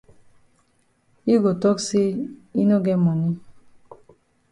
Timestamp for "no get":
2.69-2.99